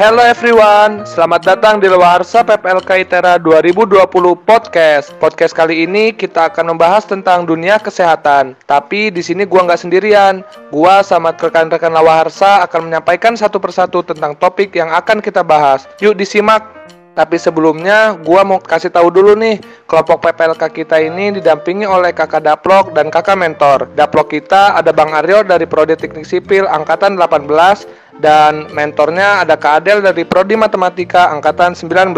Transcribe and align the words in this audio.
Hello 0.00 0.24
everyone, 0.24 1.04
selamat 1.04 1.44
datang 1.44 1.76
di 1.76 1.84
Luarsa 1.84 2.40
PPLK 2.40 3.04
ITERA 3.04 3.36
2020 3.36 4.00
Podcast. 4.48 5.12
Podcast 5.20 5.52
kali 5.52 5.84
ini 5.84 6.16
kita 6.16 6.48
akan 6.48 6.72
membahas 6.72 7.04
tentang 7.04 7.44
dunia 7.44 7.76
kesehatan. 7.76 8.56
Tapi 8.64 9.12
di 9.12 9.20
sini 9.20 9.44
gua 9.44 9.68
nggak 9.68 9.84
sendirian. 9.84 10.40
Gua 10.72 11.04
sama 11.04 11.36
rekan-rekan 11.36 11.92
Lawaharsa 11.92 12.64
akan 12.64 12.88
menyampaikan 12.88 13.36
satu 13.36 13.60
persatu 13.60 14.00
tentang 14.00 14.32
topik 14.40 14.72
yang 14.72 14.88
akan 14.88 15.20
kita 15.20 15.44
bahas. 15.44 15.84
Yuk 16.00 16.16
disimak. 16.16 16.64
Tapi 17.12 17.36
sebelumnya, 17.36 18.16
gua 18.24 18.40
mau 18.40 18.56
kasih 18.56 18.88
tahu 18.88 19.12
dulu 19.12 19.36
nih, 19.36 19.60
kelompok 19.84 20.24
PPLK 20.24 20.62
kita 20.80 20.96
ini 20.96 21.36
didampingi 21.36 21.84
oleh 21.84 22.16
kakak 22.16 22.48
Daplok 22.48 22.96
dan 22.96 23.12
kakak 23.12 23.36
mentor. 23.36 23.84
Daplok 23.92 24.32
kita 24.32 24.80
ada 24.80 24.96
Bang 24.96 25.12
Aryo 25.12 25.44
dari 25.44 25.68
Prodi 25.68 25.92
Teknik 25.92 26.24
Sipil 26.24 26.64
Angkatan 26.64 27.20
18 27.20 28.09
dan 28.20 28.68
mentornya 28.76 29.42
ada 29.42 29.56
Kak 29.56 29.84
Adel 29.84 30.04
dari 30.04 30.22
Prodi 30.22 30.54
Matematika 30.54 31.32
Angkatan 31.32 31.72
19. 31.72 32.12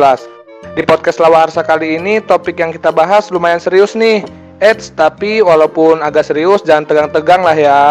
Di 0.75 0.83
podcast 0.87 1.23
Lawarsa 1.23 1.63
kali 1.63 1.99
ini 1.99 2.19
topik 2.23 2.59
yang 2.59 2.75
kita 2.75 2.91
bahas 2.91 3.31
lumayan 3.31 3.63
serius 3.63 3.95
nih. 3.95 4.23
Eits, 4.63 4.95
tapi 4.95 5.43
walaupun 5.43 6.03
agak 6.07 6.23
serius 6.27 6.63
jangan 6.63 6.87
tegang-tegang 6.87 7.43
lah 7.43 7.57
ya. 7.59 7.83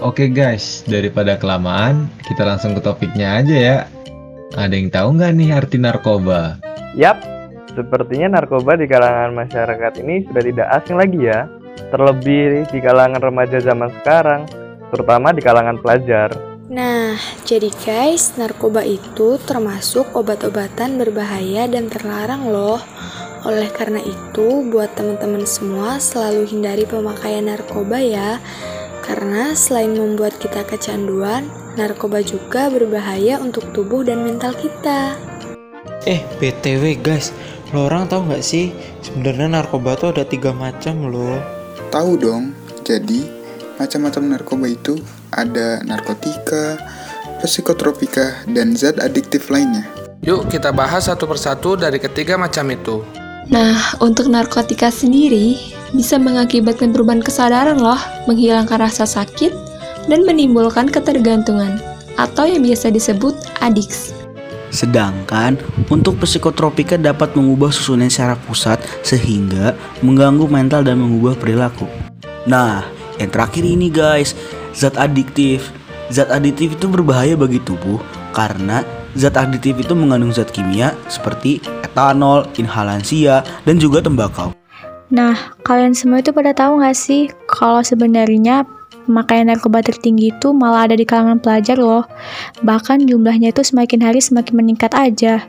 Oke 0.00 0.28
guys, 0.28 0.84
daripada 0.84 1.40
kelamaan, 1.40 2.08
kita 2.24 2.44
langsung 2.44 2.76
ke 2.76 2.80
topiknya 2.84 3.40
aja 3.40 3.56
ya. 3.56 3.78
Ada 4.56 4.74
yang 4.76 4.92
tahu 4.92 5.16
nggak 5.16 5.32
nih 5.32 5.48
arti 5.56 5.76
narkoba? 5.80 6.60
Yap, 6.96 7.24
sepertinya 7.72 8.36
narkoba 8.36 8.76
di 8.76 8.84
kalangan 8.84 9.32
masyarakat 9.32 10.04
ini 10.04 10.28
sudah 10.28 10.42
tidak 10.44 10.68
asing 10.76 10.96
lagi 11.00 11.20
ya. 11.24 11.48
Terlebih 11.88 12.68
di 12.68 12.78
kalangan 12.84 13.20
remaja 13.24 13.56
zaman 13.64 13.88
sekarang, 14.00 14.44
terutama 14.92 15.32
di 15.32 15.40
kalangan 15.40 15.80
pelajar. 15.80 16.51
Nah, 16.72 17.20
jadi 17.44 17.68
guys, 17.84 18.40
narkoba 18.40 18.80
itu 18.80 19.36
termasuk 19.44 20.08
obat-obatan 20.16 20.96
berbahaya 20.96 21.68
dan 21.68 21.92
terlarang 21.92 22.48
loh. 22.48 22.80
Oleh 23.44 23.68
karena 23.68 24.00
itu, 24.00 24.64
buat 24.72 24.96
teman-teman 24.96 25.44
semua 25.44 26.00
selalu 26.00 26.48
hindari 26.48 26.88
pemakaian 26.88 27.44
narkoba 27.44 28.00
ya. 28.00 28.40
Karena 29.04 29.52
selain 29.52 29.92
membuat 29.92 30.40
kita 30.40 30.64
kecanduan, 30.64 31.44
narkoba 31.76 32.24
juga 32.24 32.72
berbahaya 32.72 33.36
untuk 33.36 33.68
tubuh 33.76 34.00
dan 34.00 34.24
mental 34.24 34.56
kita. 34.56 35.12
Eh, 36.08 36.24
BTW 36.40 37.04
guys, 37.04 37.36
lo 37.76 37.84
orang 37.84 38.08
tahu 38.08 38.32
nggak 38.32 38.40
sih 38.40 38.72
sebenarnya 39.04 39.60
narkoba 39.60 39.92
tuh 40.00 40.16
ada 40.16 40.24
tiga 40.24 40.56
macam 40.56 41.04
loh. 41.12 41.36
Tahu 41.92 42.16
dong. 42.16 42.56
Jadi, 42.80 43.41
macam-macam 43.76 44.36
narkoba 44.36 44.66
itu 44.68 44.98
ada 45.32 45.80
narkotika, 45.84 46.80
psikotropika, 47.44 48.44
dan 48.50 48.76
zat 48.76 49.00
adiktif 49.00 49.48
lainnya. 49.48 49.88
Yuk 50.22 50.46
kita 50.48 50.70
bahas 50.70 51.10
satu 51.10 51.26
persatu 51.26 51.74
dari 51.74 51.98
ketiga 51.98 52.38
macam 52.38 52.70
itu. 52.70 53.02
Nah, 53.50 53.98
untuk 53.98 54.30
narkotika 54.30 54.88
sendiri 54.88 55.58
bisa 55.92 56.16
mengakibatkan 56.16 56.94
perubahan 56.94 57.20
kesadaran 57.20 57.76
loh, 57.76 57.98
menghilangkan 58.30 58.80
rasa 58.80 59.02
sakit, 59.02 59.50
dan 60.06 60.22
menimbulkan 60.22 60.88
ketergantungan 60.88 61.78
atau 62.16 62.46
yang 62.46 62.62
biasa 62.62 62.94
disebut 62.94 63.34
adiks. 63.58 64.14
Sedangkan 64.72 65.60
untuk 65.92 66.16
psikotropika 66.22 66.96
dapat 66.96 67.36
mengubah 67.36 67.68
susunan 67.68 68.08
secara 68.08 68.40
pusat 68.40 68.80
sehingga 69.04 69.76
mengganggu 70.00 70.48
mental 70.48 70.80
dan 70.80 70.96
mengubah 70.96 71.36
perilaku. 71.36 71.84
Nah, 72.48 72.80
yang 73.22 73.32
terakhir 73.32 73.62
ini 73.62 73.88
guys, 73.88 74.34
zat 74.74 74.98
adiktif. 74.98 75.70
Zat 76.12 76.28
adiktif 76.28 76.76
itu 76.76 76.86
berbahaya 76.90 77.38
bagi 77.38 77.62
tubuh 77.62 78.02
karena 78.36 78.84
zat 79.16 79.38
adiktif 79.38 79.80
itu 79.80 79.94
mengandung 79.96 80.34
zat 80.34 80.50
kimia 80.50 80.92
seperti 81.08 81.62
etanol, 81.86 82.44
inhalansia, 82.60 83.46
dan 83.64 83.80
juga 83.80 84.04
tembakau. 84.04 84.52
Nah, 85.12 85.36
kalian 85.64 85.92
semua 85.92 86.24
itu 86.24 86.32
pada 86.32 86.56
tahu 86.56 86.80
nggak 86.80 86.96
sih 86.96 87.28
kalau 87.44 87.84
sebenarnya 87.84 88.64
pemakaian 89.04 89.44
narkoba 89.44 89.84
tertinggi 89.84 90.32
itu 90.32 90.56
malah 90.56 90.88
ada 90.88 90.96
di 90.96 91.04
kalangan 91.04 91.36
pelajar 91.36 91.76
loh. 91.76 92.08
Bahkan 92.64 93.04
jumlahnya 93.04 93.52
itu 93.52 93.60
semakin 93.60 94.00
hari 94.00 94.24
semakin 94.24 94.54
meningkat 94.56 94.96
aja. 94.96 95.44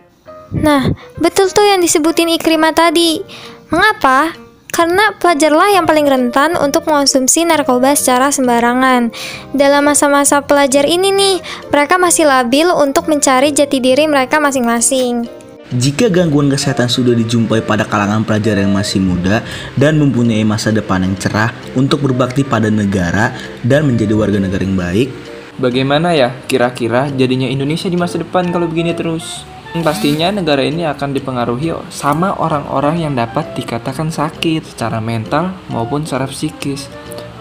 Nah, 0.53 0.91
betul 1.17 1.49
tuh 1.49 1.65
yang 1.65 1.81
disebutin 1.81 2.29
Ikrimah 2.29 2.75
tadi. 2.75 3.23
Mengapa? 3.71 4.42
Karena 4.73 5.13
pelajarlah 5.21 5.69
yang 5.69 5.85
paling 5.85 6.09
rentan 6.09 6.57
untuk 6.57 6.89
mengonsumsi 6.89 7.45
narkoba 7.45 7.93
secara 7.93 8.33
sembarangan. 8.33 9.13
Dalam 9.53 9.85
masa-masa 9.85 10.41
pelajar 10.41 10.89
ini 10.89 11.13
nih, 11.13 11.35
mereka 11.69 12.01
masih 12.01 12.25
labil 12.25 12.65
untuk 12.73 13.05
mencari 13.05 13.53
jati 13.53 13.77
diri 13.77 14.09
mereka 14.09 14.41
masing-masing. 14.41 15.29
Jika 15.77 16.09
gangguan 16.09 16.49
kesehatan 16.49 16.89
sudah 16.89 17.13
dijumpai 17.13 17.61
pada 17.61 17.85
kalangan 17.85 18.25
pelajar 18.25 18.57
yang 18.57 18.73
masih 18.73 18.97
muda 18.97 19.45
dan 19.77 20.01
mempunyai 20.01 20.41
masa 20.41 20.73
depan 20.73 21.05
yang 21.05 21.13
cerah 21.21 21.53
untuk 21.77 22.01
berbakti 22.09 22.41
pada 22.41 22.73
negara 22.73 23.29
dan 23.61 23.85
menjadi 23.85 24.13
warga 24.17 24.41
negara 24.41 24.65
yang 24.65 24.77
baik, 24.77 25.09
Bagaimana 25.53 26.17
ya 26.17 26.33
kira-kira 26.49 27.13
jadinya 27.13 27.45
Indonesia 27.45 27.85
di 27.85 27.93
masa 27.93 28.17
depan 28.17 28.49
kalau 28.49 28.65
begini 28.65 28.89
terus? 28.97 29.45
Pastinya 29.81 30.29
negara 30.29 30.61
ini 30.61 30.85
akan 30.85 31.17
dipengaruhi 31.17 31.73
sama 31.89 32.37
orang-orang 32.37 33.09
yang 33.09 33.17
dapat 33.17 33.57
dikatakan 33.57 34.13
sakit 34.13 34.61
secara 34.69 35.01
mental 35.01 35.49
maupun 35.73 36.05
secara 36.05 36.29
psikis. 36.29 36.85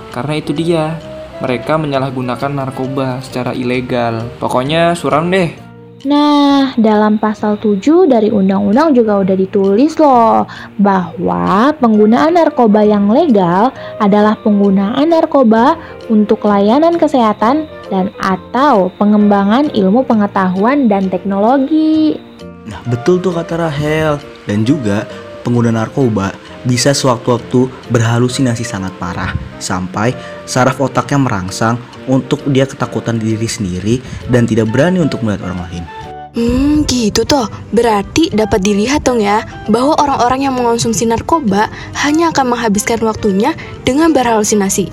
Karena 0.08 0.40
itu 0.40 0.56
dia, 0.56 0.96
mereka 1.44 1.76
menyalahgunakan 1.76 2.48
narkoba 2.48 3.20
secara 3.20 3.52
ilegal. 3.52 4.24
Pokoknya 4.40 4.96
suram 4.96 5.28
deh. 5.28 5.71
Nah, 6.02 6.74
dalam 6.74 7.14
pasal 7.14 7.62
7 7.62 8.10
dari 8.10 8.26
undang-undang 8.26 8.90
juga 8.90 9.22
udah 9.22 9.38
ditulis 9.38 9.94
loh 10.02 10.50
bahwa 10.82 11.70
penggunaan 11.78 12.34
narkoba 12.34 12.82
yang 12.82 13.06
legal 13.06 13.70
adalah 14.02 14.34
penggunaan 14.42 15.14
narkoba 15.14 15.78
untuk 16.10 16.42
layanan 16.42 16.98
kesehatan 16.98 17.70
dan 17.86 18.10
atau 18.18 18.90
pengembangan 18.98 19.70
ilmu 19.70 20.02
pengetahuan 20.02 20.90
dan 20.90 21.06
teknologi. 21.06 22.18
Nah, 22.66 22.82
betul 22.90 23.22
tuh 23.22 23.38
kata 23.38 23.62
Rahel. 23.62 24.18
Dan 24.42 24.66
juga 24.66 25.06
pengguna 25.46 25.70
narkoba 25.70 26.34
bisa 26.62 26.94
sewaktu-waktu 26.94 27.66
berhalusinasi 27.90 28.62
sangat 28.62 28.94
parah 28.98 29.34
sampai 29.58 30.14
saraf 30.46 30.78
otaknya 30.78 31.18
merangsang 31.22 31.78
untuk 32.06 32.42
dia 32.50 32.66
ketakutan 32.66 33.18
diri 33.18 33.46
sendiri 33.46 33.94
dan 34.30 34.46
tidak 34.46 34.70
berani 34.70 35.02
untuk 35.02 35.22
melihat 35.22 35.50
orang 35.50 35.60
lain. 35.70 35.84
Hmm, 36.32 36.88
gitu 36.88 37.28
toh. 37.28 37.44
Berarti 37.76 38.32
dapat 38.32 38.64
dilihat 38.64 39.04
dong 39.04 39.20
ya, 39.20 39.44
bahwa 39.68 39.92
orang-orang 40.00 40.48
yang 40.48 40.56
mengonsumsi 40.56 41.04
narkoba 41.04 41.68
hanya 42.00 42.32
akan 42.32 42.56
menghabiskan 42.56 43.04
waktunya 43.04 43.52
dengan 43.84 44.16
berhalusinasi. 44.16 44.88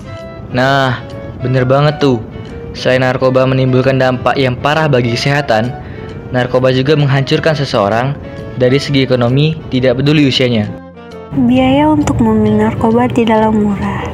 Nah, 0.52 1.00
bener 1.40 1.64
banget 1.64 1.96
tuh. 1.96 2.20
Selain 2.76 3.00
narkoba 3.00 3.48
menimbulkan 3.48 3.96
dampak 3.96 4.36
yang 4.36 4.52
parah 4.52 4.86
bagi 4.86 5.16
kesehatan, 5.16 5.72
narkoba 6.28 6.76
juga 6.76 6.94
menghancurkan 6.94 7.56
seseorang 7.56 8.14
dari 8.60 8.76
segi 8.76 9.02
ekonomi 9.02 9.56
tidak 9.72 9.98
peduli 9.98 10.28
usianya. 10.28 10.79
Biaya 11.40 11.88
untuk 11.88 12.20
membeli 12.20 12.52
narkoba 12.52 13.08
tidaklah 13.08 13.48
murah. 13.48 14.04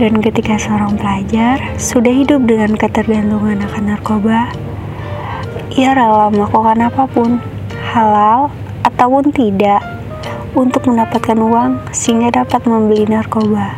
Dan 0.00 0.24
ketika 0.24 0.56
seorang 0.56 0.96
pelajar 0.96 1.60
sudah 1.76 2.08
hidup 2.08 2.48
dengan 2.48 2.72
ketergantungan 2.80 3.60
akan 3.68 3.84
narkoba, 3.92 4.48
ia 5.76 5.92
rela 5.92 6.32
melakukan 6.32 6.88
apa 6.88 7.04
pun, 7.04 7.36
halal 7.92 8.48
ataupun 8.80 9.28
tidak, 9.36 9.84
untuk 10.56 10.88
mendapatkan 10.88 11.36
uang 11.36 11.84
sehingga 11.92 12.32
dapat 12.32 12.64
membeli 12.64 13.12
narkoba. 13.12 13.76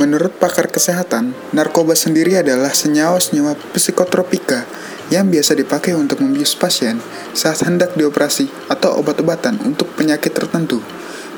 Menurut 0.00 0.40
pakar 0.40 0.72
kesehatan, 0.72 1.36
narkoba 1.52 1.92
sendiri 1.92 2.40
adalah 2.40 2.72
senyawa-senyawa 2.72 3.60
psikotropika 3.76 4.64
yang 5.12 5.28
biasa 5.28 5.52
dipakai 5.52 5.92
untuk 5.92 6.24
membius 6.24 6.56
pasien 6.56 6.96
saat 7.36 7.60
hendak 7.60 7.92
dioperasi 7.92 8.48
atau 8.72 8.96
obat-obatan 8.96 9.60
untuk 9.68 9.92
penyakit 9.92 10.32
tertentu. 10.32 10.80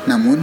Namun, 0.06 0.42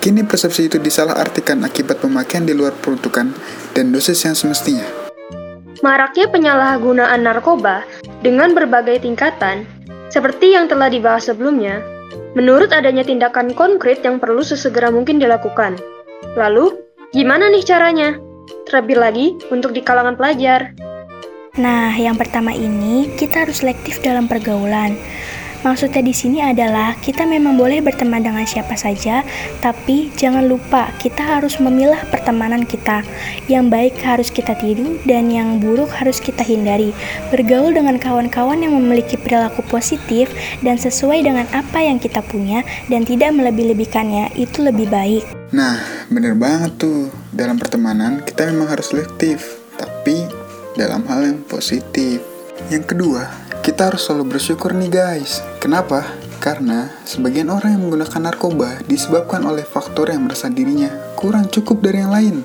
kini 0.00 0.24
persepsi 0.24 0.68
itu 0.68 0.76
disalahartikan 0.80 1.60
akibat 1.64 2.00
pemakaian 2.00 2.44
di 2.44 2.52
luar 2.52 2.76
peruntukan 2.76 3.32
dan 3.72 3.84
dosis 3.92 4.20
yang 4.24 4.36
semestinya. 4.36 4.84
Maraknya 5.84 6.32
penyalahgunaan 6.32 7.20
narkoba 7.24 7.84
dengan 8.24 8.56
berbagai 8.56 9.04
tingkatan, 9.04 9.68
seperti 10.08 10.56
yang 10.56 10.64
telah 10.64 10.88
dibahas 10.88 11.28
sebelumnya, 11.28 11.84
menurut 12.32 12.72
adanya 12.72 13.04
tindakan 13.04 13.52
konkret 13.52 14.00
yang 14.00 14.16
perlu 14.16 14.40
sesegera 14.40 14.88
mungkin 14.88 15.20
dilakukan. 15.20 15.76
Lalu, 16.40 16.72
gimana 17.12 17.52
nih 17.52 17.64
caranya? 17.64 18.16
Terlebih 18.64 18.96
lagi 18.96 19.26
untuk 19.52 19.76
di 19.76 19.84
kalangan 19.84 20.16
pelajar. 20.16 20.72
Nah, 21.60 21.94
yang 21.94 22.18
pertama 22.18 22.50
ini 22.50 23.14
kita 23.14 23.46
harus 23.46 23.60
selektif 23.60 24.02
dalam 24.02 24.26
pergaulan. 24.26 24.98
Maksudnya 25.64 26.04
di 26.04 26.12
sini 26.12 26.44
adalah 26.44 26.92
kita 27.00 27.24
memang 27.24 27.56
boleh 27.56 27.80
berteman 27.80 28.20
dengan 28.20 28.44
siapa 28.44 28.76
saja, 28.76 29.24
tapi 29.64 30.12
jangan 30.12 30.44
lupa 30.44 30.92
kita 31.00 31.24
harus 31.24 31.56
memilah 31.56 32.04
pertemanan 32.12 32.68
kita. 32.68 33.00
Yang 33.48 33.64
baik 33.72 33.94
harus 34.04 34.28
kita 34.28 34.52
tiru 34.60 35.00
dan 35.08 35.32
yang 35.32 35.64
buruk 35.64 35.88
harus 35.88 36.20
kita 36.20 36.44
hindari. 36.44 36.92
Bergaul 37.32 37.72
dengan 37.72 37.96
kawan-kawan 37.96 38.60
yang 38.60 38.76
memiliki 38.76 39.16
perilaku 39.16 39.64
positif 39.72 40.28
dan 40.60 40.76
sesuai 40.76 41.24
dengan 41.24 41.48
apa 41.56 41.80
yang 41.80 41.96
kita 41.96 42.20
punya 42.20 42.60
dan 42.92 43.08
tidak 43.08 43.32
melebih-lebihkannya 43.32 44.36
itu 44.36 44.60
lebih 44.60 44.92
baik. 44.92 45.24
Nah, 45.56 45.80
bener 46.12 46.36
banget 46.36 46.76
tuh. 46.76 47.08
Dalam 47.32 47.56
pertemanan 47.56 48.20
kita 48.20 48.52
memang 48.52 48.68
harus 48.68 48.92
selektif, 48.92 49.64
tapi 49.80 50.28
dalam 50.76 51.08
hal 51.08 51.24
yang 51.24 51.40
positif. 51.48 52.20
Yang 52.70 52.94
kedua, 52.94 53.26
kita 53.64 53.88
harus 53.88 54.04
selalu 54.04 54.36
bersyukur 54.36 54.76
nih 54.76 54.92
guys. 54.92 55.40
Kenapa? 55.56 56.04
Karena 56.36 56.92
sebagian 57.08 57.48
orang 57.48 57.72
yang 57.72 57.88
menggunakan 57.88 58.20
narkoba 58.28 58.84
disebabkan 58.84 59.40
oleh 59.48 59.64
faktor 59.64 60.12
yang 60.12 60.28
merasa 60.28 60.52
dirinya 60.52 60.92
kurang 61.16 61.48
cukup 61.48 61.80
dari 61.80 62.04
yang 62.04 62.12
lain 62.12 62.44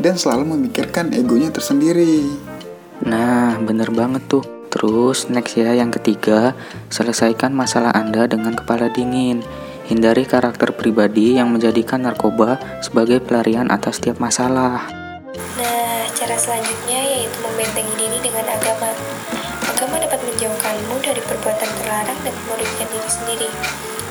dan 0.00 0.16
selalu 0.16 0.56
memikirkan 0.56 1.12
egonya 1.12 1.52
tersendiri. 1.52 2.24
Nah, 3.04 3.60
bener 3.60 3.92
banget 3.92 4.24
tuh. 4.24 4.40
Terus 4.72 5.28
next 5.28 5.60
ya 5.60 5.76
yang 5.76 5.92
ketiga, 5.92 6.56
selesaikan 6.88 7.52
masalah 7.52 7.92
Anda 7.92 8.24
dengan 8.24 8.56
kepala 8.56 8.88
dingin. 8.88 9.44
Hindari 9.84 10.24
karakter 10.24 10.72
pribadi 10.72 11.36
yang 11.36 11.52
menjadikan 11.52 12.08
narkoba 12.08 12.56
sebagai 12.80 13.20
pelarian 13.20 13.68
atas 13.68 14.00
setiap 14.00 14.16
masalah. 14.16 14.88
Nah, 15.60 16.08
cara 16.16 16.36
selanjutnya 16.40 17.00
yaitu 17.04 17.36
membentengi 17.44 17.92
diri 18.00 18.18
dengan 18.24 18.48
agama. 18.48 18.92
Menjauhkanmu 20.38 21.02
dari 21.02 21.18
perbuatan 21.18 21.70
terlarang 21.82 22.14
dan 22.22 22.30
merugikan 22.46 22.86
diri 22.94 23.10
sendiri. 23.10 23.50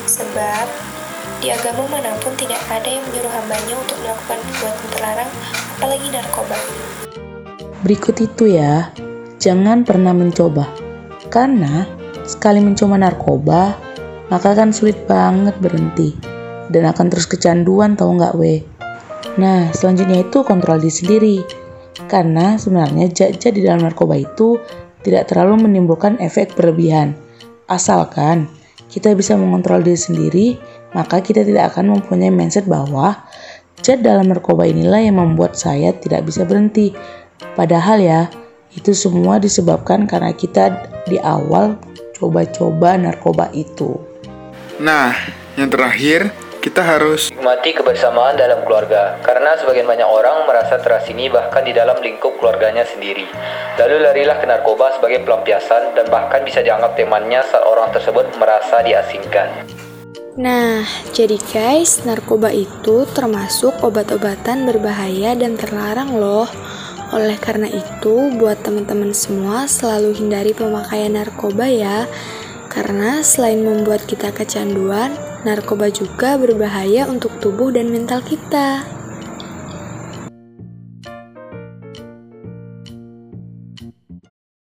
Sebab, 0.04 0.66
di 1.40 1.48
agama 1.48 1.88
mana 1.88 2.12
pun 2.20 2.36
tidak 2.36 2.60
ada 2.68 2.84
yang 2.84 3.00
menyuruh 3.08 3.32
hambanya 3.32 3.72
untuk 3.80 3.96
melakukan 4.04 4.36
perbuatan 4.36 4.86
terlarang, 4.92 5.30
apalagi 5.80 6.06
narkoba. 6.12 6.56
Berikut 7.80 8.20
itu 8.20 8.44
ya, 8.44 8.92
jangan 9.40 9.88
pernah 9.88 10.12
mencoba. 10.12 10.68
Karena 11.32 11.88
sekali 12.28 12.60
mencoba 12.60 13.00
narkoba, 13.00 13.72
maka 14.28 14.52
akan 14.52 14.68
sulit 14.68 15.08
banget 15.08 15.56
berhenti. 15.64 16.12
Dan 16.68 16.92
akan 16.92 17.08
terus 17.08 17.24
kecanduan 17.24 17.96
tau 17.96 18.12
nggak 18.12 18.36
weh. 18.36 18.60
Nah, 19.40 19.72
selanjutnya 19.72 20.28
itu 20.28 20.44
kontrol 20.44 20.76
diri 20.76 20.92
sendiri. 20.92 21.36
Karena 22.04 22.60
sebenarnya 22.60 23.08
zat-zat 23.16 23.56
di 23.56 23.64
dalam 23.64 23.80
narkoba 23.80 24.20
itu 24.20 24.60
tidak 25.02 25.30
terlalu 25.30 25.68
menimbulkan 25.68 26.18
efek 26.18 26.54
berlebihan. 26.58 27.14
Asalkan 27.68 28.48
kita 28.88 29.12
bisa 29.12 29.36
mengontrol 29.36 29.84
diri 29.84 30.00
sendiri, 30.00 30.46
maka 30.96 31.20
kita 31.20 31.44
tidak 31.44 31.76
akan 31.76 32.00
mempunyai 32.00 32.32
mindset 32.32 32.64
bahwa 32.64 33.14
zat 33.84 34.00
dalam 34.00 34.32
narkoba 34.32 34.64
inilah 34.64 35.04
yang 35.04 35.20
membuat 35.20 35.54
saya 35.54 35.92
tidak 35.94 36.24
bisa 36.24 36.48
berhenti. 36.48 36.96
Padahal 37.54 38.00
ya, 38.00 38.20
itu 38.72 38.96
semua 38.96 39.36
disebabkan 39.36 40.08
karena 40.08 40.32
kita 40.32 40.88
di 41.06 41.20
awal 41.20 41.76
coba-coba 42.16 42.98
narkoba 42.98 43.52
itu. 43.54 44.00
Nah, 44.82 45.14
yang 45.54 45.70
terakhir, 45.70 46.30
kita 46.68 46.84
harus 46.84 47.32
Mati 47.40 47.72
kebersamaan 47.72 48.36
dalam 48.36 48.60
keluarga, 48.68 49.16
karena 49.24 49.56
sebagian 49.56 49.88
banyak 49.88 50.04
orang 50.04 50.44
merasa 50.44 50.76
terasini 50.76 51.32
bahkan 51.32 51.64
di 51.64 51.72
dalam 51.72 51.96
lingkup 51.96 52.36
keluarganya 52.36 52.84
sendiri. 52.84 53.24
Lalu 53.80 54.04
larilah 54.04 54.36
ke 54.36 54.44
narkoba 54.44 54.92
sebagai 54.92 55.24
pelampiasan 55.24 55.96
dan 55.96 56.12
bahkan 56.12 56.44
bisa 56.44 56.60
dianggap 56.60 56.92
temannya 56.92 57.40
saat 57.48 57.64
orang 57.64 57.88
tersebut 57.88 58.36
merasa 58.36 58.84
diasingkan. 58.84 59.64
Nah, 60.36 60.84
jadi 61.16 61.40
guys, 61.40 62.04
narkoba 62.04 62.52
itu 62.52 63.08
termasuk 63.16 63.80
obat-obatan 63.80 64.68
berbahaya 64.68 65.32
dan 65.40 65.56
terlarang 65.56 66.20
loh. 66.20 66.46
Oleh 67.16 67.40
karena 67.40 67.72
itu, 67.72 68.28
buat 68.36 68.60
teman-teman 68.60 69.16
semua 69.16 69.64
selalu 69.64 70.20
hindari 70.20 70.52
pemakaian 70.52 71.16
narkoba 71.16 71.64
ya. 71.64 72.04
Karena 72.68 73.24
selain 73.24 73.64
membuat 73.64 74.04
kita 74.04 74.30
kecanduan, 74.30 75.16
narkoba 75.46 75.92
juga 75.92 76.34
berbahaya 76.34 77.06
untuk 77.06 77.38
tubuh 77.38 77.70
dan 77.70 77.90
mental 77.90 78.24
kita. 78.24 78.97